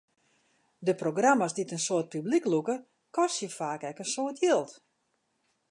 De 0.89 0.93
programma's 1.01 1.55
dy't 1.57 1.73
in 1.77 1.83
soad 1.87 2.07
publyk 2.13 2.45
lûke, 2.51 2.75
kostje 3.15 3.49
faak 3.57 3.81
ek 3.89 4.01
in 4.03 4.11
soad 4.13 4.35
jild. 4.43 4.71